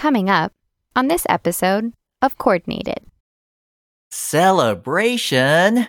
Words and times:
Coming 0.00 0.30
up 0.30 0.54
on 0.96 1.08
this 1.08 1.26
episode 1.28 1.92
of 2.22 2.38
Coordinated. 2.38 3.00
Celebration. 4.10 5.88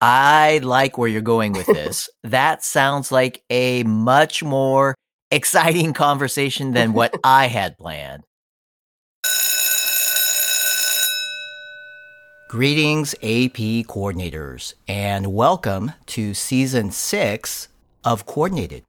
I 0.00 0.60
like 0.62 0.96
where 0.96 1.08
you're 1.08 1.22
going 1.22 1.54
with 1.54 1.66
this. 1.74 2.08
that 2.22 2.62
sounds 2.62 3.10
like 3.10 3.42
a 3.50 3.82
much 3.82 4.44
more 4.44 4.94
exciting 5.32 5.92
conversation 5.92 6.70
than 6.70 6.92
what 6.92 7.12
I 7.24 7.48
had 7.48 7.76
planned. 7.78 8.22
Greetings, 12.48 13.14
AP 13.14 13.88
coordinators, 13.88 14.74
and 14.86 15.34
welcome 15.34 15.90
to 16.06 16.32
season 16.32 16.92
six 16.92 17.66
of 18.04 18.24
Coordinated. 18.24 18.84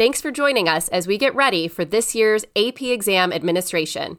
Thanks 0.00 0.22
for 0.22 0.30
joining 0.30 0.66
us 0.66 0.88
as 0.88 1.06
we 1.06 1.18
get 1.18 1.34
ready 1.34 1.68
for 1.68 1.84
this 1.84 2.14
year's 2.14 2.46
AP 2.56 2.80
exam 2.80 3.34
administration. 3.34 4.16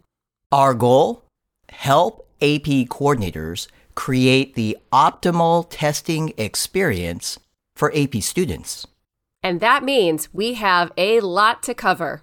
Our 0.51 0.75
goal 0.75 1.25
help 1.69 2.27
AP 2.39 2.85
coordinators 2.87 3.65
create 3.95 4.53
the 4.53 4.77
optimal 4.93 5.65
testing 5.71 6.33
experience 6.37 7.39
for 7.75 7.91
AP 7.95 8.17
students. 8.17 8.85
And 9.41 9.59
that 9.59 9.83
means 9.83 10.31
we 10.31 10.53
have 10.53 10.91
a 10.97 11.19
lot 11.19 11.63
to 11.63 11.73
cover. 11.73 12.21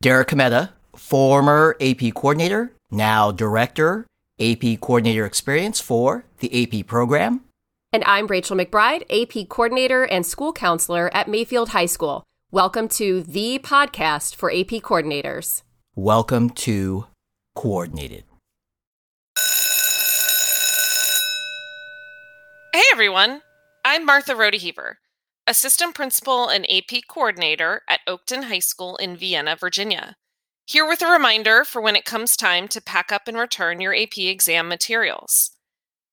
Derek 0.00 0.28
Cometa, 0.28 0.70
former 0.94 1.76
AP 1.80 2.14
coordinator, 2.14 2.70
now 2.92 3.32
director, 3.32 4.06
AP 4.38 4.78
coordinator 4.80 5.26
experience 5.26 5.80
for 5.80 6.26
the 6.38 6.62
AP 6.62 6.86
program. 6.86 7.40
And 7.92 8.04
I'm 8.04 8.28
Rachel 8.28 8.56
McBride, 8.56 9.02
AP 9.10 9.48
coordinator 9.48 10.04
and 10.04 10.24
school 10.24 10.52
counselor 10.52 11.12
at 11.12 11.26
Mayfield 11.26 11.70
High 11.70 11.86
School. 11.86 12.22
Welcome 12.52 12.88
to 12.88 13.22
the 13.22 13.60
podcast 13.60 14.34
for 14.34 14.50
AP 14.50 14.82
coordinators. 14.82 15.62
Welcome 15.94 16.50
to 16.50 17.06
Coordinated. 17.54 18.24
Hey 22.74 22.82
everyone, 22.92 23.42
I'm 23.84 24.04
Martha 24.04 24.32
Rodeheaver, 24.32 24.94
Assistant 25.46 25.94
Principal 25.94 26.48
and 26.48 26.66
AP 26.68 27.02
Coordinator 27.08 27.82
at 27.88 28.00
Oakton 28.08 28.42
High 28.42 28.58
School 28.58 28.96
in 28.96 29.16
Vienna, 29.16 29.54
Virginia. 29.54 30.16
Here 30.66 30.88
with 30.88 31.02
a 31.02 31.06
reminder 31.06 31.62
for 31.64 31.80
when 31.80 31.94
it 31.94 32.04
comes 32.04 32.34
time 32.34 32.66
to 32.66 32.82
pack 32.82 33.12
up 33.12 33.28
and 33.28 33.38
return 33.38 33.80
your 33.80 33.94
AP 33.94 34.18
exam 34.18 34.66
materials. 34.66 35.52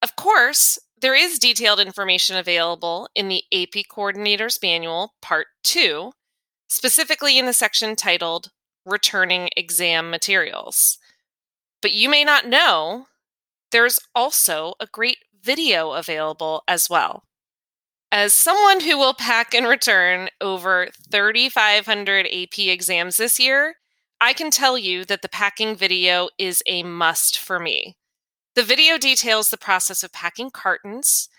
Of 0.04 0.16
course, 0.16 0.78
there 1.02 1.16
is 1.16 1.40
detailed 1.40 1.80
information 1.80 2.38
available 2.38 3.10
in 3.16 3.28
the 3.28 3.44
AP 3.52 3.86
Coordinator's 3.90 4.60
Manual, 4.62 5.14
Part 5.20 5.48
2, 5.64 6.12
specifically 6.68 7.38
in 7.38 7.46
the 7.46 7.54
section 7.54 7.96
titled 7.96 8.52
Returning 8.86 9.50
Exam 9.58 10.10
Materials. 10.10 10.98
But 11.82 11.94
you 11.94 12.10
may 12.10 12.24
not 12.24 12.48
know 12.48 13.08
there's 13.72 14.00
also 14.16 14.74
a 14.80 14.88
great 14.88 15.18
video 15.44 15.92
available 15.92 16.64
as 16.68 16.90
well. 16.90 17.24
As 18.12 18.34
someone 18.34 18.80
who 18.80 18.98
will 18.98 19.14
pack 19.14 19.54
and 19.54 19.68
return 19.68 20.30
over 20.40 20.88
3,500 21.12 22.26
AP 22.26 22.60
exams 22.60 23.18
this 23.18 23.38
year, 23.40 23.76
I 24.22 24.34
can 24.34 24.50
tell 24.50 24.78
you 24.78 25.04
that 25.06 25.22
the 25.22 25.30
packing 25.30 25.76
video 25.76 26.30
is 26.38 26.64
a 26.66 26.84
must 26.84 27.38
for 27.38 27.60
me. 27.60 27.98
The 28.56 28.64
video 28.64 28.98
details 28.98 29.50
the 29.50 29.58
process 29.58 30.04
of 30.04 30.14
packing 30.14 30.50
cartons, 30.50 31.30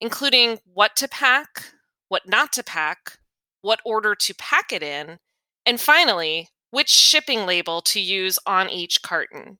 including 0.00 0.58
what 0.64 0.96
to 0.96 1.08
pack, 1.08 1.72
what 2.08 2.28
not 2.28 2.52
to 2.54 2.62
pack, 2.62 3.18
what 3.66 3.80
order 3.84 4.14
to 4.14 4.34
pack 4.34 4.72
it 4.72 4.82
in, 4.82 5.18
and 5.66 5.80
finally, 5.80 6.48
which 6.70 6.88
shipping 6.88 7.46
label 7.46 7.80
to 7.82 8.00
use 8.00 8.38
on 8.46 8.70
each 8.70 9.02
carton. 9.02 9.58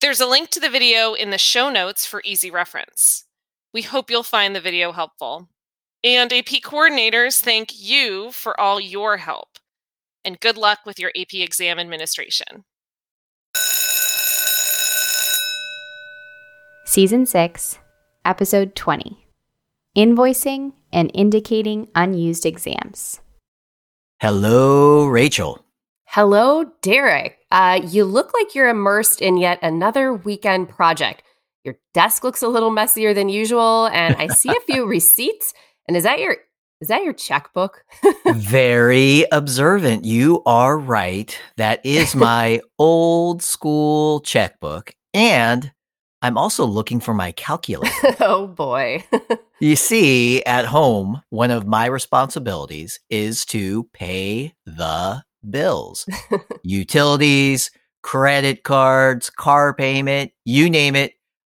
There's 0.00 0.20
a 0.20 0.26
link 0.26 0.48
to 0.50 0.60
the 0.60 0.70
video 0.70 1.12
in 1.12 1.28
the 1.28 1.36
show 1.36 1.68
notes 1.68 2.06
for 2.06 2.22
easy 2.24 2.50
reference. 2.50 3.24
We 3.74 3.82
hope 3.82 4.10
you'll 4.10 4.22
find 4.22 4.56
the 4.56 4.62
video 4.62 4.92
helpful. 4.92 5.50
And 6.02 6.32
AP 6.32 6.62
coordinators 6.62 7.40
thank 7.40 7.78
you 7.78 8.30
for 8.32 8.58
all 8.58 8.80
your 8.80 9.18
help. 9.18 9.58
And 10.24 10.40
good 10.40 10.56
luck 10.56 10.80
with 10.86 10.98
your 10.98 11.10
AP 11.14 11.34
exam 11.34 11.78
administration. 11.78 12.64
Season 16.86 17.26
6, 17.26 17.78
Episode 18.24 18.74
20 18.74 19.26
Invoicing 19.94 20.72
and 20.92 21.10
Indicating 21.14 21.88
Unused 21.94 22.46
Exams. 22.46 23.20
Hello, 24.20 25.06
Rachel. 25.06 25.64
Hello, 26.06 26.64
Derek. 26.82 27.38
Uh, 27.50 27.80
you 27.84 28.04
look 28.04 28.32
like 28.34 28.54
you're 28.54 28.68
immersed 28.68 29.20
in 29.20 29.36
yet 29.36 29.58
another 29.62 30.12
weekend 30.12 30.68
project. 30.68 31.22
Your 31.64 31.76
desk 31.94 32.24
looks 32.24 32.42
a 32.42 32.48
little 32.48 32.70
messier 32.70 33.12
than 33.14 33.28
usual, 33.28 33.88
and 33.88 34.16
I 34.16 34.28
see 34.28 34.48
a 34.48 34.72
few 34.72 34.86
receipts. 34.88 35.52
And 35.86 35.96
is 35.96 36.04
that 36.04 36.18
your 36.18 36.36
is 36.80 36.88
that 36.88 37.02
your 37.02 37.12
checkbook? 37.12 37.84
Very 38.26 39.26
observant. 39.32 40.04
You 40.04 40.42
are 40.46 40.78
right. 40.78 41.36
That 41.56 41.84
is 41.84 42.14
my 42.16 42.60
old 42.78 43.42
school 43.42 44.20
checkbook. 44.20 44.94
And 45.12 45.72
I'm 46.20 46.36
also 46.36 46.64
looking 46.64 47.00
for 47.00 47.14
my 47.14 47.32
calculator. 47.32 47.94
oh 48.20 48.48
boy. 48.48 49.04
you 49.60 49.76
see, 49.76 50.42
at 50.44 50.66
home, 50.66 51.22
one 51.30 51.50
of 51.50 51.66
my 51.66 51.86
responsibilities 51.86 52.98
is 53.08 53.44
to 53.46 53.84
pay 53.92 54.54
the 54.66 55.22
bills, 55.48 56.06
utilities, 56.64 57.70
credit 58.02 58.64
cards, 58.64 59.30
car 59.30 59.74
payment, 59.74 60.32
you 60.44 60.68
name 60.68 60.96
it. 60.96 61.12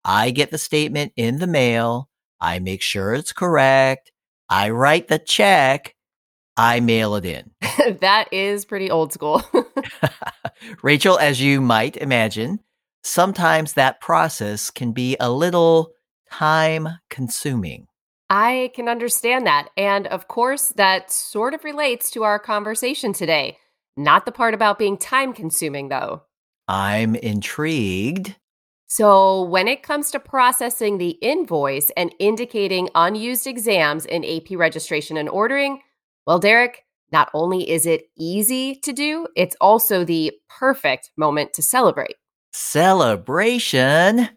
I 0.05 0.31
get 0.31 0.51
the 0.51 0.57
statement 0.57 1.13
in 1.15 1.39
the 1.39 1.47
mail. 1.47 2.09
I 2.39 2.59
make 2.59 2.81
sure 2.81 3.13
it's 3.13 3.33
correct. 3.33 4.11
I 4.49 4.69
write 4.69 5.07
the 5.07 5.19
check. 5.19 5.95
I 6.57 6.79
mail 6.81 7.15
it 7.15 7.25
in. 7.25 7.51
that 8.01 8.27
is 8.31 8.65
pretty 8.65 8.91
old 8.91 9.13
school. 9.13 9.41
Rachel, 10.83 11.17
as 11.17 11.41
you 11.41 11.61
might 11.61 11.97
imagine, 11.97 12.59
sometimes 13.01 13.73
that 13.73 14.01
process 14.01 14.69
can 14.69 14.91
be 14.91 15.17
a 15.19 15.31
little 15.31 15.93
time 16.29 16.87
consuming. 17.09 17.87
I 18.29 18.71
can 18.73 18.87
understand 18.87 19.45
that. 19.45 19.69
And 19.75 20.07
of 20.07 20.27
course, 20.27 20.69
that 20.77 21.11
sort 21.11 21.53
of 21.53 21.63
relates 21.63 22.09
to 22.11 22.23
our 22.23 22.39
conversation 22.39 23.11
today. 23.11 23.57
Not 23.97 24.25
the 24.25 24.31
part 24.31 24.53
about 24.53 24.79
being 24.79 24.97
time 24.97 25.33
consuming, 25.33 25.89
though. 25.89 26.23
I'm 26.67 27.15
intrigued. 27.15 28.35
So, 28.87 29.43
when 29.43 29.67
it 29.67 29.83
comes 29.83 30.11
to 30.11 30.19
processing 30.19 30.97
the 30.97 31.11
invoice 31.21 31.91
and 31.97 32.13
indicating 32.19 32.89
unused 32.95 33.47
exams 33.47 34.05
in 34.05 34.23
AP 34.23 34.57
registration 34.57 35.17
and 35.17 35.29
ordering, 35.29 35.81
well, 36.25 36.39
Derek, 36.39 36.83
not 37.11 37.29
only 37.33 37.69
is 37.69 37.85
it 37.85 38.03
easy 38.17 38.75
to 38.75 38.93
do, 38.93 39.27
it's 39.35 39.55
also 39.59 40.05
the 40.05 40.31
perfect 40.49 41.11
moment 41.17 41.53
to 41.53 41.61
celebrate. 41.61 42.15
Celebration. 42.53 44.29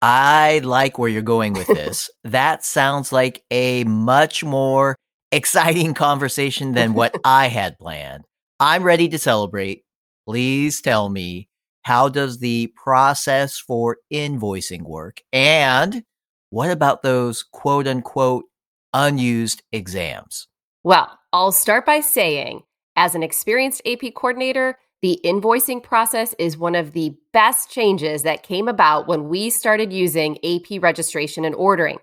I 0.00 0.60
like 0.62 0.98
where 0.98 1.08
you're 1.08 1.22
going 1.22 1.52
with 1.54 1.66
this. 1.68 2.10
that 2.24 2.64
sounds 2.64 3.12
like 3.12 3.42
a 3.50 3.84
much 3.84 4.44
more 4.44 4.96
exciting 5.32 5.94
conversation 5.94 6.72
than 6.72 6.94
what 6.94 7.14
I 7.24 7.48
had 7.48 7.78
planned. 7.78 8.24
I'm 8.60 8.82
ready 8.82 9.08
to 9.08 9.18
celebrate. 9.18 9.84
Please 10.26 10.80
tell 10.80 11.08
me 11.08 11.48
how 11.82 12.08
does 12.08 12.38
the 12.38 12.72
process 12.76 13.58
for 13.58 13.98
invoicing 14.12 14.82
work? 14.82 15.22
And 15.32 16.02
what 16.50 16.70
about 16.70 17.02
those 17.02 17.42
quote 17.42 17.86
unquote 17.86 18.44
unused 18.92 19.62
exams? 19.72 20.48
Well, 20.84 21.18
I'll 21.32 21.52
start 21.52 21.84
by 21.86 22.00
saying, 22.00 22.62
as 22.96 23.14
an 23.14 23.22
experienced 23.22 23.82
AP 23.86 24.14
coordinator, 24.14 24.78
the 25.00 25.20
invoicing 25.24 25.82
process 25.82 26.34
is 26.38 26.58
one 26.58 26.74
of 26.74 26.92
the 26.92 27.16
best 27.32 27.70
changes 27.70 28.22
that 28.22 28.42
came 28.42 28.66
about 28.66 29.06
when 29.06 29.28
we 29.28 29.48
started 29.48 29.92
using 29.92 30.38
AP 30.44 30.82
registration 30.82 31.44
and 31.44 31.54
ordering. 31.54 31.98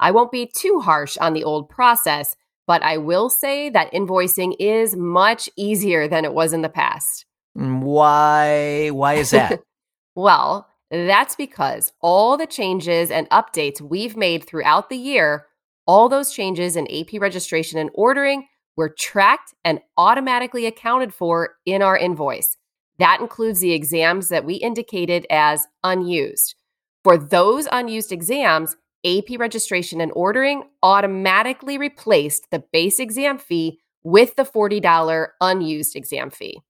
I 0.00 0.10
won't 0.10 0.32
be 0.32 0.50
too 0.52 0.80
harsh 0.80 1.16
on 1.18 1.32
the 1.32 1.44
old 1.44 1.68
process, 1.68 2.34
but 2.66 2.82
I 2.82 2.96
will 2.96 3.30
say 3.30 3.70
that 3.70 3.92
invoicing 3.92 4.56
is 4.58 4.96
much 4.96 5.48
easier 5.56 6.08
than 6.08 6.24
it 6.24 6.34
was 6.34 6.52
in 6.52 6.62
the 6.62 6.68
past. 6.68 7.24
Mm, 7.56 7.82
why 7.82 8.88
why 8.88 9.14
is 9.14 9.30
that? 9.30 9.60
well, 10.16 10.66
that's 10.90 11.36
because 11.36 11.92
all 12.00 12.36
the 12.36 12.46
changes 12.46 13.10
and 13.10 13.30
updates 13.30 13.80
we've 13.80 14.16
made 14.16 14.44
throughout 14.44 14.88
the 14.88 14.96
year, 14.96 15.46
all 15.86 16.08
those 16.08 16.32
changes 16.32 16.74
in 16.74 16.90
AP 16.90 17.20
registration 17.20 17.78
and 17.78 17.90
ordering 17.94 18.48
were 18.76 18.88
tracked 18.88 19.54
and 19.64 19.80
automatically 19.96 20.66
accounted 20.66 21.12
for 21.12 21.56
in 21.66 21.82
our 21.82 21.96
invoice. 21.96 22.56
That 22.98 23.20
includes 23.20 23.60
the 23.60 23.72
exams 23.72 24.28
that 24.28 24.44
we 24.44 24.54
indicated 24.54 25.26
as 25.30 25.66
unused. 25.82 26.54
For 27.02 27.16
those 27.16 27.66
unused 27.72 28.12
exams, 28.12 28.76
AP 29.04 29.38
registration 29.38 30.00
and 30.00 30.12
ordering 30.14 30.64
automatically 30.82 31.78
replaced 31.78 32.50
the 32.50 32.62
base 32.72 32.98
exam 32.98 33.38
fee 33.38 33.80
with 34.02 34.36
the 34.36 34.44
$40 34.44 35.28
unused 35.40 35.96
exam 35.96 36.30
fee. 36.30 36.60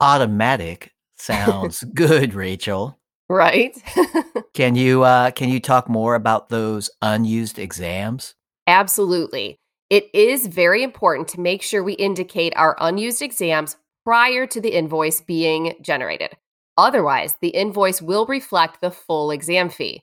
Automatic 0.00 0.92
Sounds 1.18 1.82
good, 1.94 2.34
Rachel. 2.34 2.98
Right? 3.28 3.76
Can 4.54 4.74
you 4.74 5.02
uh, 5.02 5.30
can 5.32 5.50
you 5.50 5.60
talk 5.60 5.88
more 5.88 6.14
about 6.14 6.48
those 6.48 6.90
unused 7.02 7.58
exams? 7.58 8.34
Absolutely. 8.66 9.60
It 9.90 10.10
is 10.12 10.46
very 10.46 10.82
important 10.82 11.28
to 11.28 11.40
make 11.40 11.62
sure 11.62 11.82
we 11.82 11.94
indicate 11.94 12.52
our 12.56 12.76
unused 12.78 13.22
exams 13.22 13.76
prior 14.04 14.46
to 14.46 14.60
the 14.60 14.74
invoice 14.74 15.20
being 15.20 15.74
generated. 15.80 16.30
Otherwise, 16.76 17.36
the 17.40 17.48
invoice 17.48 18.02
will 18.02 18.26
reflect 18.26 18.80
the 18.80 18.90
full 18.90 19.30
exam 19.30 19.68
fee. 19.68 20.02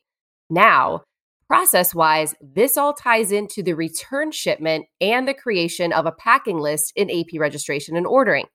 Now, 0.49 1.03
process 1.47 1.93
wise, 1.93 2.35
this 2.41 2.77
all 2.77 2.93
ties 2.93 3.31
into 3.31 3.61
the 3.61 3.73
return 3.73 4.31
shipment 4.31 4.85
and 4.99 5.27
the 5.27 5.33
creation 5.33 5.93
of 5.93 6.05
a 6.05 6.11
packing 6.11 6.59
list 6.59 6.91
in 6.95 7.09
AP 7.09 7.39
registration 7.39 7.95
and 7.95 8.07
ordering. 8.07 8.45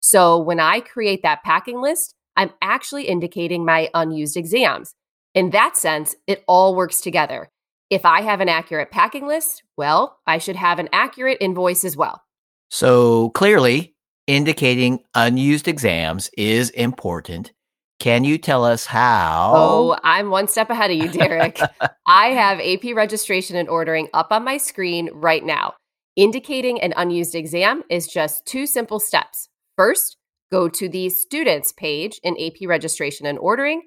So 0.00 0.38
when 0.38 0.58
I 0.58 0.80
create 0.80 1.22
that 1.22 1.42
packing 1.44 1.80
list, 1.80 2.14
I'm 2.36 2.50
actually 2.62 3.04
indicating 3.08 3.64
my 3.64 3.90
unused 3.94 4.36
exams. 4.36 4.94
In 5.34 5.50
that 5.50 5.76
sense, 5.76 6.16
it 6.26 6.44
all 6.48 6.74
works 6.74 7.00
together. 7.00 7.50
If 7.90 8.04
I 8.04 8.20
have 8.20 8.40
an 8.40 8.48
accurate 8.48 8.90
packing 8.90 9.26
list, 9.26 9.62
well, 9.76 10.18
I 10.26 10.38
should 10.38 10.56
have 10.56 10.78
an 10.78 10.88
accurate 10.92 11.38
invoice 11.40 11.84
as 11.84 11.96
well. 11.96 12.22
So 12.70 13.30
clearly, 13.30 13.94
indicating 14.26 15.00
unused 15.14 15.68
exams 15.68 16.30
is 16.36 16.68
important. 16.70 17.52
Can 17.98 18.24
you 18.24 18.38
tell 18.38 18.64
us 18.64 18.86
how? 18.86 19.52
Oh, 19.56 19.98
I'm 20.04 20.30
one 20.30 20.48
step 20.48 20.70
ahead 20.70 20.90
of 20.90 20.98
you, 20.98 21.08
Derek. 21.08 21.60
I 22.06 22.26
have 22.26 22.60
AP 22.60 22.94
registration 22.94 23.56
and 23.56 23.68
ordering 23.68 24.08
up 24.12 24.28
on 24.30 24.44
my 24.44 24.58
screen 24.58 25.08
right 25.12 25.44
now. 25.44 25.74
Indicating 26.14 26.80
an 26.80 26.92
unused 26.96 27.34
exam 27.34 27.82
is 27.88 28.06
just 28.06 28.44
two 28.44 28.66
simple 28.66 29.00
steps. 29.00 29.48
First, 29.76 30.16
go 30.52 30.68
to 30.68 30.88
the 30.88 31.08
students 31.08 31.72
page 31.72 32.20
in 32.22 32.36
AP 32.38 32.68
registration 32.68 33.26
and 33.26 33.38
ordering. 33.38 33.82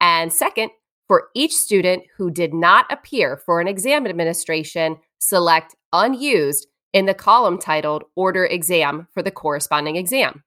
And 0.00 0.32
second, 0.32 0.70
for 1.06 1.28
each 1.34 1.54
student 1.54 2.02
who 2.16 2.30
did 2.30 2.54
not 2.54 2.86
appear 2.90 3.36
for 3.36 3.60
an 3.60 3.68
exam 3.68 4.06
administration, 4.06 4.96
select 5.18 5.74
unused 5.92 6.66
in 6.92 7.06
the 7.06 7.14
column 7.14 7.58
titled 7.58 8.04
Order 8.16 8.46
Exam 8.46 9.08
for 9.12 9.22
the 9.22 9.30
corresponding 9.30 9.96
exam. 9.96 10.42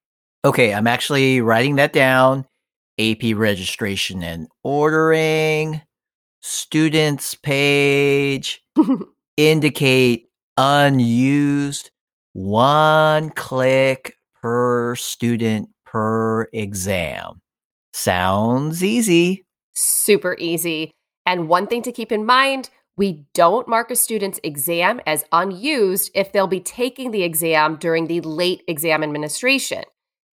Okay, 0.46 0.74
I'm 0.74 0.88
actually 0.88 1.42
writing 1.42 1.76
that 1.76 1.94
down. 1.94 2.46
AP 3.00 3.36
registration 3.36 4.24
and 4.24 4.48
ordering, 4.64 5.82
students 6.42 7.36
page, 7.36 8.64
indicate 9.38 10.30
unused, 10.58 11.92
one 12.34 13.30
click 13.32 14.18
per 14.42 14.96
student 14.96 15.70
per 15.86 16.48
exam. 16.54 17.42
Sounds 17.94 18.84
easy. 18.84 19.47
Super 19.80 20.36
easy. 20.40 20.92
And 21.26 21.48
one 21.48 21.68
thing 21.68 21.84
to 21.84 21.92
keep 21.92 22.12
in 22.12 22.26
mind 22.26 22.70
we 22.98 23.28
don't 23.36 23.68
mark 23.68 23.92
a 23.92 23.96
student's 23.96 24.40
exam 24.44 25.00
as 25.06 25.24
unused 25.32 26.10
if 26.16 26.32
they'll 26.32 26.48
be 26.48 26.60
taking 26.60 27.12
the 27.12 27.22
exam 27.22 27.76
during 27.76 28.08
the 28.08 28.22
late 28.22 28.64
exam 28.68 29.04
administration. 29.04 29.84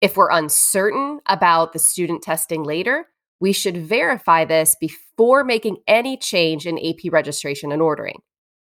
If 0.00 0.16
we're 0.16 0.30
uncertain 0.30 1.20
about 1.26 1.72
the 1.72 1.80
student 1.80 2.22
testing 2.22 2.62
later, 2.62 3.08
we 3.40 3.52
should 3.52 3.76
verify 3.76 4.44
this 4.44 4.76
before 4.80 5.42
making 5.42 5.78
any 5.88 6.16
change 6.16 6.64
in 6.64 6.78
AP 6.78 7.12
registration 7.12 7.72
and 7.72 7.82
ordering. 7.82 8.22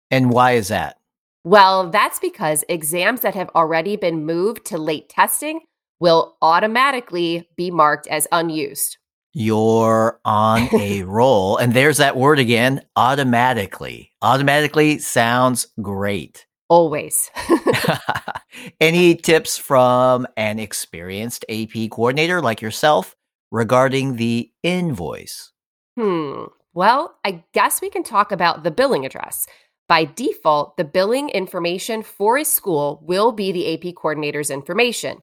And 0.09 0.31
why 0.31 0.53
is 0.53 0.69
that? 0.69 0.95
Well, 1.43 1.89
that's 1.89 2.19
because 2.19 2.63
exams 2.69 3.19
that 3.21 3.35
have 3.35 3.49
already 3.53 3.97
been 3.97 4.25
moved 4.25 4.65
to 4.67 4.77
late 4.77 5.09
testing 5.09 5.59
will 5.99 6.37
automatically 6.41 7.49
be 7.57 7.69
marked 7.69 8.07
as 8.07 8.27
unused. 8.31 8.97
You're 9.33 10.19
on 10.25 10.69
a 10.73 11.03
roll. 11.03 11.57
And 11.57 11.73
there's 11.73 11.97
that 11.97 12.17
word 12.17 12.39
again 12.39 12.81
automatically. 12.95 14.11
Automatically 14.21 14.99
sounds 14.99 15.67
great. 15.81 16.45
Always. 16.67 17.31
Any 18.79 19.15
tips 19.15 19.57
from 19.57 20.27
an 20.37 20.59
experienced 20.59 21.45
AP 21.49 21.89
coordinator 21.91 22.41
like 22.41 22.61
yourself 22.61 23.15
regarding 23.51 24.15
the 24.15 24.51
invoice? 24.63 25.51
Hmm. 25.97 26.45
Well, 26.73 27.17
I 27.25 27.43
guess 27.53 27.81
we 27.81 27.89
can 27.89 28.03
talk 28.03 28.31
about 28.31 28.63
the 28.63 28.71
billing 28.71 29.05
address. 29.05 29.47
By 29.87 30.05
default, 30.05 30.77
the 30.77 30.83
billing 30.85 31.29
information 31.29 32.03
for 32.03 32.37
a 32.37 32.45
school 32.45 33.03
will 33.03 33.31
be 33.31 33.51
the 33.51 33.73
AP 33.73 33.95
coordinator's 33.95 34.51
information. 34.51 35.19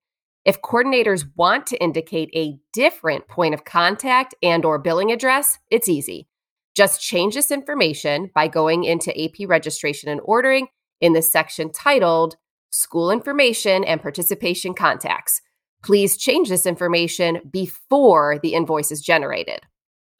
If 0.46 0.62
coordinators 0.62 1.28
want 1.34 1.66
to 1.66 1.82
indicate 1.82 2.30
a 2.32 2.56
different 2.72 3.26
point 3.26 3.52
of 3.52 3.64
contact 3.64 4.32
and 4.44 4.64
or 4.64 4.78
billing 4.78 5.10
address, 5.10 5.58
it's 5.72 5.88
easy. 5.88 6.28
Just 6.76 7.02
change 7.02 7.34
this 7.34 7.50
information 7.50 8.30
by 8.32 8.46
going 8.46 8.84
into 8.84 9.10
AP 9.20 9.48
registration 9.48 10.08
and 10.08 10.20
ordering 10.22 10.68
in 11.00 11.14
the 11.14 11.22
section 11.22 11.72
titled 11.72 12.36
School 12.70 13.10
Information 13.10 13.82
and 13.82 14.00
Participation 14.00 14.72
Contacts. 14.72 15.42
Please 15.82 16.16
change 16.16 16.48
this 16.48 16.64
information 16.64 17.40
before 17.50 18.38
the 18.40 18.54
invoice 18.54 18.92
is 18.92 19.00
generated. 19.00 19.62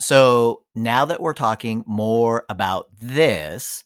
So 0.01 0.63
now 0.75 1.05
that 1.05 1.21
we're 1.21 1.35
talking 1.35 1.85
more 1.87 2.45
about 2.49 2.89
this, 3.01 3.85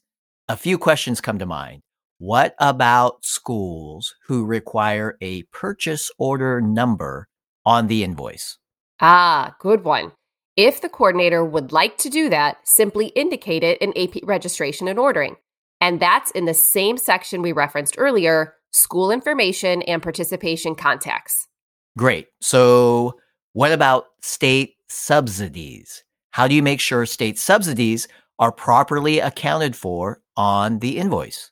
a 0.48 0.56
few 0.56 0.78
questions 0.78 1.20
come 1.20 1.38
to 1.38 1.44
mind. 1.44 1.82
What 2.20 2.54
about 2.58 3.24
schools 3.24 4.14
who 4.26 4.44
require 4.44 5.16
a 5.22 5.44
purchase 5.44 6.10
order 6.18 6.60
number 6.60 7.28
on 7.64 7.86
the 7.86 8.04
invoice? 8.04 8.58
Ah, 9.00 9.56
good 9.58 9.84
one. 9.84 10.12
If 10.54 10.82
the 10.82 10.90
coordinator 10.90 11.42
would 11.42 11.72
like 11.72 11.96
to 11.96 12.10
do 12.10 12.28
that, 12.28 12.58
simply 12.62 13.06
indicate 13.06 13.62
it 13.62 13.78
in 13.78 13.96
AP 13.96 14.22
registration 14.24 14.86
and 14.86 14.98
ordering. 14.98 15.36
And 15.80 15.98
that's 15.98 16.30
in 16.32 16.44
the 16.44 16.52
same 16.52 16.98
section 16.98 17.40
we 17.40 17.52
referenced 17.52 17.94
earlier 17.96 18.52
school 18.70 19.10
information 19.10 19.80
and 19.84 20.02
participation 20.02 20.74
contacts. 20.74 21.48
Great. 21.96 22.26
So, 22.42 23.18
what 23.54 23.72
about 23.72 24.08
state 24.20 24.74
subsidies? 24.90 26.04
How 26.32 26.48
do 26.48 26.54
you 26.54 26.62
make 26.62 26.80
sure 26.80 27.06
state 27.06 27.38
subsidies 27.38 28.08
are 28.38 28.52
properly 28.52 29.20
accounted 29.20 29.74
for 29.74 30.20
on 30.36 30.80
the 30.80 30.98
invoice? 30.98 31.50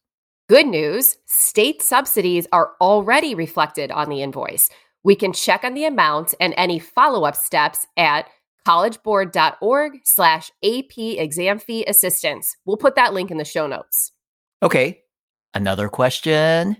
Good 0.49 0.67
news 0.67 1.19
state 1.27 1.83
subsidies 1.83 2.47
are 2.53 2.71
already 2.81 3.35
reflected 3.35 3.91
on 3.91 4.09
the 4.09 4.23
invoice. 4.23 4.71
We 5.05 5.15
can 5.15 5.35
check 5.35 5.63
on 5.63 5.75
the 5.75 5.85
amount 5.85 6.33
and 6.41 6.55
any 6.57 6.79
follow 6.79 7.25
up 7.25 7.37
steps 7.37 7.87
at 7.99 8.31
collegeboard.org 8.67 10.01
slash 10.05 10.51
AP 10.65 10.97
exam 10.97 11.59
fee 11.59 11.85
assistance. 11.87 12.57
We'll 12.65 12.79
put 12.79 12.95
that 12.95 13.13
link 13.13 13.31
in 13.31 13.37
the 13.37 13.45
show 13.45 13.67
notes. 13.67 14.13
Okay. 14.63 15.03
Another 15.53 15.91
question 15.91 16.79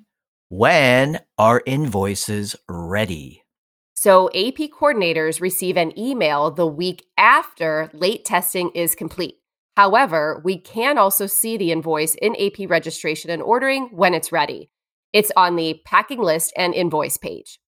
When 0.49 1.21
are 1.37 1.63
invoices 1.67 2.57
ready? 2.71 3.45
So, 3.93 4.29
AP 4.29 4.71
coordinators 4.81 5.43
receive 5.43 5.77
an 5.77 5.99
email 5.99 6.51
the 6.51 6.67
week 6.67 7.05
after 7.19 7.91
late 7.93 8.25
testing 8.25 8.71
is 8.71 8.95
complete. 8.95 9.35
However, 9.79 10.43
we 10.43 10.59
can 10.59 10.99
also 10.99 11.29
see 11.29 11.57
the 11.57 11.71
invoice 11.71 12.17
in 12.17 12.35
AP 12.35 12.69
registration 12.69 13.31
and 13.31 13.41
ordering 13.41 13.85
when 13.93 14.13
it's 14.13 14.33
ready. 14.33 14.71
It's 15.13 15.31
on 15.37 15.55
the 15.55 15.81
packing 15.85 16.21
list 16.21 16.53
and 16.57 16.75
invoice 16.75 17.17
page. 17.17 17.61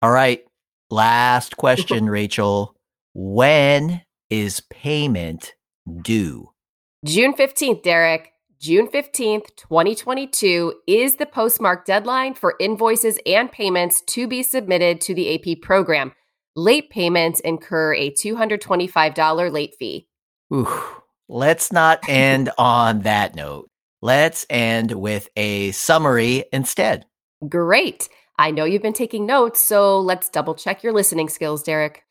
All 0.00 0.12
right. 0.12 0.44
Last 0.90 1.56
question, 1.56 2.08
Rachel. 2.08 2.76
When 3.14 4.02
is 4.30 4.62
payment 4.70 5.56
due? 6.02 6.52
June 7.04 7.34
15th, 7.34 7.82
Derek. 7.82 8.30
June 8.60 8.86
15th, 8.86 9.56
2022 9.56 10.72
is 10.86 11.16
the 11.16 11.26
postmark 11.26 11.84
deadline 11.84 12.34
for 12.34 12.54
invoices 12.60 13.18
and 13.26 13.50
payments 13.50 14.02
to 14.02 14.28
be 14.28 14.44
submitted 14.44 15.00
to 15.00 15.16
the 15.16 15.34
AP 15.34 15.62
program. 15.62 16.12
Late 16.54 16.90
payments 16.90 17.40
incur 17.40 17.92
a 17.92 18.12
$225 18.12 19.52
late 19.52 19.74
fee. 19.76 20.06
Ooh, 20.54 21.02
Let's 21.28 21.72
not 21.72 22.00
end 22.08 22.50
on 22.56 23.00
that 23.00 23.34
note. 23.34 23.68
Let's 24.00 24.46
end 24.48 24.92
with 24.92 25.28
a 25.36 25.72
summary 25.72 26.44
instead. 26.52 27.06
Great. 27.48 28.08
I 28.38 28.50
know 28.50 28.64
you've 28.64 28.82
been 28.82 28.92
taking 28.92 29.26
notes, 29.26 29.60
so 29.60 29.98
let's 30.00 30.28
double 30.28 30.54
check 30.54 30.82
your 30.82 30.92
listening 30.92 31.28
skills, 31.28 31.62
Derek. 31.62 32.04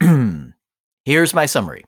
Here's 1.04 1.34
my 1.34 1.46
summary 1.46 1.84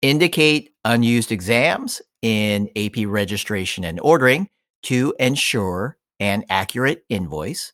Indicate 0.00 0.70
unused 0.84 1.32
exams 1.32 2.00
in 2.22 2.70
AP 2.76 3.06
registration 3.06 3.84
and 3.84 3.98
ordering 4.00 4.48
to 4.84 5.12
ensure 5.18 5.96
an 6.20 6.44
accurate 6.48 7.04
invoice. 7.08 7.72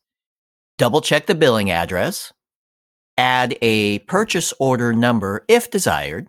Double 0.78 1.00
check 1.00 1.26
the 1.26 1.34
billing 1.34 1.70
address. 1.70 2.32
Add 3.16 3.56
a 3.62 4.00
purchase 4.00 4.52
order 4.58 4.92
number 4.92 5.44
if 5.48 5.70
desired 5.70 6.28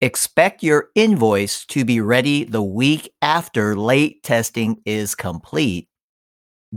Expect 0.00 0.62
your 0.62 0.90
invoice 0.94 1.64
to 1.66 1.84
be 1.84 2.00
ready 2.00 2.44
the 2.44 2.62
week 2.62 3.12
after 3.20 3.74
late 3.74 4.22
testing 4.22 4.80
is 4.84 5.16
complete. 5.16 5.88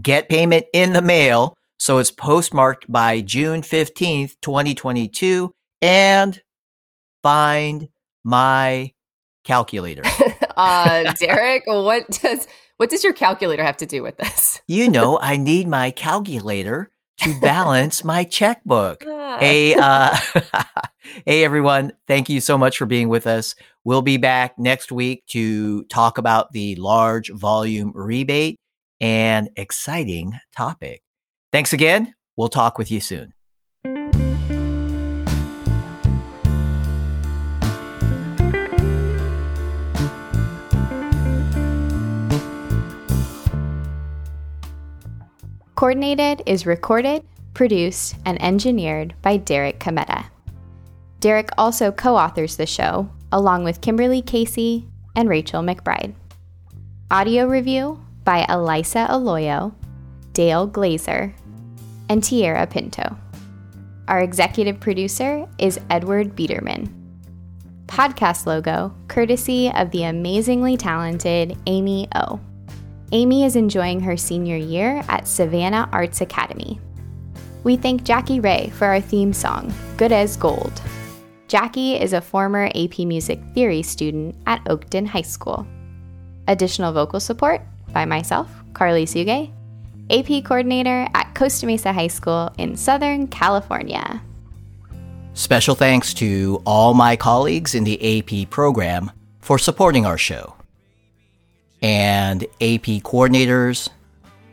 Get 0.01 0.27
payment 0.27 0.65
in 0.73 0.93
the 0.93 1.01
mail 1.03 1.55
So 1.77 1.97
it's 1.97 2.11
postmarked 2.11 2.91
by 2.91 3.21
June 3.21 3.61
15th, 3.61 4.35
2022. 4.41 5.51
And 5.81 6.39
find 7.23 7.89
my 8.23 8.93
calculator. 9.43 10.03
uh, 10.57 11.13
Derek, 11.19 11.63
what 11.65 12.07
does 12.09 12.47
what 12.77 12.89
does 12.89 13.03
your 13.03 13.13
calculator 13.13 13.63
have 13.63 13.77
to 13.77 13.85
do 13.85 14.01
with 14.01 14.17
this? 14.17 14.61
You 14.67 14.89
know, 14.89 15.19
I 15.21 15.37
need 15.37 15.67
my 15.67 15.91
calculator 15.91 16.90
to 17.21 17.39
balance 17.39 18.03
my 18.03 18.23
checkbook. 18.23 19.03
Hey, 19.03 19.75
uh, 19.79 20.17
hey 21.25 21.43
everyone! 21.43 21.93
Thank 22.07 22.29
you 22.29 22.41
so 22.41 22.57
much 22.57 22.77
for 22.77 22.85
being 22.85 23.09
with 23.09 23.27
us. 23.27 23.55
We'll 23.83 24.01
be 24.01 24.17
back 24.17 24.57
next 24.57 24.91
week 24.91 25.25
to 25.27 25.83
talk 25.85 26.17
about 26.17 26.51
the 26.51 26.75
large 26.75 27.29
volume 27.29 27.91
rebate 27.95 28.59
and 28.99 29.49
exciting 29.55 30.39
topic. 30.55 31.01
Thanks 31.51 31.73
again. 31.73 32.13
We'll 32.37 32.49
talk 32.49 32.77
with 32.77 32.91
you 32.91 32.99
soon. 32.99 33.33
Coordinated 45.81 46.43
is 46.45 46.67
recorded, 46.67 47.23
produced, 47.55 48.15
and 48.23 48.39
engineered 48.39 49.15
by 49.23 49.37
Derek 49.37 49.79
Cometa. 49.79 50.25
Derek 51.19 51.49
also 51.57 51.91
co 51.91 52.15
authors 52.15 52.55
the 52.55 52.67
show, 52.67 53.09
along 53.31 53.63
with 53.63 53.81
Kimberly 53.81 54.21
Casey 54.21 54.85
and 55.15 55.27
Rachel 55.27 55.63
McBride. 55.63 56.13
Audio 57.09 57.47
review 57.47 57.99
by 58.23 58.45
Elisa 58.47 59.07
Aloyo, 59.09 59.73
Dale 60.33 60.69
Glazer, 60.69 61.33
and 62.09 62.23
Tierra 62.23 62.67
Pinto. 62.67 63.17
Our 64.07 64.19
executive 64.19 64.79
producer 64.79 65.47
is 65.57 65.79
Edward 65.89 66.35
Biederman. 66.35 66.93
Podcast 67.87 68.45
logo 68.45 68.93
courtesy 69.07 69.71
of 69.73 69.89
the 69.89 70.03
amazingly 70.03 70.77
talented 70.77 71.57
Amy 71.65 72.07
O. 72.13 72.39
Amy 73.13 73.43
is 73.43 73.57
enjoying 73.57 73.99
her 73.99 74.15
senior 74.15 74.55
year 74.55 75.03
at 75.09 75.27
Savannah 75.27 75.89
Arts 75.91 76.21
Academy. 76.21 76.79
We 77.65 77.75
thank 77.75 78.05
Jackie 78.05 78.39
Ray 78.39 78.69
for 78.69 78.85
our 78.85 79.01
theme 79.01 79.33
song, 79.33 79.73
Good 79.97 80.13
as 80.13 80.37
Gold. 80.37 80.81
Jackie 81.49 81.95
is 81.95 82.13
a 82.13 82.21
former 82.21 82.69
AP 82.73 82.99
Music 82.99 83.41
Theory 83.53 83.83
student 83.83 84.35
at 84.47 84.63
Oakton 84.63 85.05
High 85.05 85.23
School. 85.23 85.67
Additional 86.47 86.93
vocal 86.93 87.19
support 87.19 87.61
by 87.91 88.05
myself, 88.05 88.49
Carly 88.73 89.05
Suge, 89.05 89.51
AP 90.09 90.45
coordinator 90.45 91.05
at 91.13 91.35
Costa 91.35 91.65
Mesa 91.65 91.91
High 91.91 92.07
School 92.07 92.49
in 92.57 92.77
Southern 92.77 93.27
California. 93.27 94.21
Special 95.33 95.75
thanks 95.75 96.13
to 96.13 96.61
all 96.65 96.93
my 96.93 97.17
colleagues 97.17 97.75
in 97.75 97.83
the 97.83 97.99
AP 98.19 98.49
program 98.49 99.11
for 99.39 99.59
supporting 99.59 100.05
our 100.05 100.17
show. 100.17 100.55
And 101.81 102.43
AP 102.61 103.01
coordinators, 103.03 103.89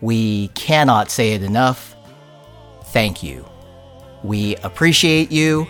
we 0.01 0.49
cannot 0.49 1.11
say 1.11 1.33
it 1.35 1.43
enough. 1.43 1.95
Thank 2.87 3.23
you. 3.23 3.45
We 4.23 4.57
appreciate 4.57 5.31
you. 5.31 5.67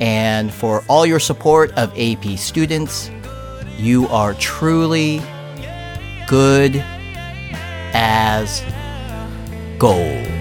And 0.00 0.52
for 0.52 0.84
all 0.88 1.06
your 1.06 1.20
support 1.20 1.70
of 1.72 1.96
AP 1.98 2.38
students, 2.38 3.10
you 3.78 4.08
are 4.08 4.34
truly 4.34 5.22
good 6.26 6.76
as 7.94 8.62
gold. 9.78 10.35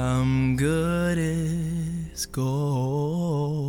I'm 0.00 0.54
good 0.54 1.18
as 1.18 2.26
gold. 2.26 3.67